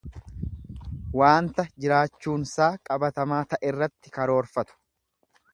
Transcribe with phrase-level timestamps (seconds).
[1.21, 4.81] Waanta jiraachuunsaa qabatamaa ta'erratti karoorfatu.